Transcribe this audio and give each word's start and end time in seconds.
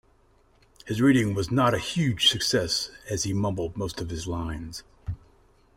His 0.87 0.99
reading 0.99 1.35
was 1.35 1.51
not 1.51 1.75
a 1.75 1.77
huge 1.77 2.27
success 2.29 2.89
as 3.07 3.21
he 3.23 3.33
mumbled 3.35 3.77
most 3.77 4.01
of 4.01 4.09
his 4.09 4.27
lines. 4.27 4.81